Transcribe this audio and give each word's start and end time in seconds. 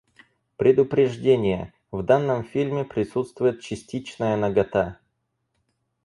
Предупреждение! 0.57 1.73
В 1.91 2.01
данном 2.01 2.43
фильме 2.43 2.83
присутствует 2.83 3.61
частичная 3.61 4.35
нагота. 4.35 4.99